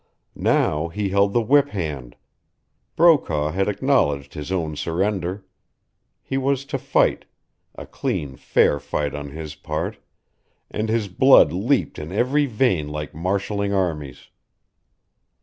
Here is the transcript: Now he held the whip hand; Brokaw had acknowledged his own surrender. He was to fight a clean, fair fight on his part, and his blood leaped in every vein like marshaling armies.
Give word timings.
Now 0.33 0.87
he 0.87 1.09
held 1.09 1.31
the 1.31 1.43
whip 1.43 1.69
hand; 1.69 2.15
Brokaw 2.95 3.51
had 3.51 3.67
acknowledged 3.67 4.33
his 4.33 4.51
own 4.51 4.75
surrender. 4.75 5.45
He 6.23 6.39
was 6.39 6.65
to 6.65 6.79
fight 6.79 7.25
a 7.75 7.85
clean, 7.85 8.35
fair 8.35 8.79
fight 8.79 9.13
on 9.13 9.29
his 9.29 9.53
part, 9.53 9.97
and 10.71 10.89
his 10.89 11.07
blood 11.07 11.53
leaped 11.53 11.99
in 11.99 12.11
every 12.11 12.47
vein 12.47 12.87
like 12.87 13.13
marshaling 13.13 13.73
armies. 13.75 14.29